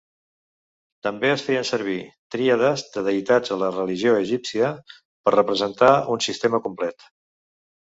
També 1.07 1.29
es 1.33 1.43
feien 1.49 1.67
servir 1.69 1.97
tríades 2.37 2.85
de 2.95 3.03
deïtats 3.09 3.53
a 3.57 3.59
la 3.65 3.69
religió 3.77 4.15
egípcia 4.23 4.73
per 4.97 5.37
representar 5.39 5.93
un 6.17 6.27
sistema 6.31 6.65
complet. 6.69 7.09